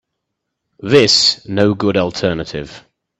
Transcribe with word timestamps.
This 0.79 1.45
no 1.47 1.75
good 1.75 1.95
alternative. 1.95 2.87